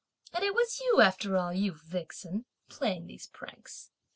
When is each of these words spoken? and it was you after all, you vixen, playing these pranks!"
and 0.33 0.43
it 0.43 0.55
was 0.55 0.79
you 0.79 0.99
after 0.99 1.37
all, 1.37 1.53
you 1.53 1.73
vixen, 1.73 2.45
playing 2.67 3.05
these 3.05 3.27
pranks!" 3.27 3.91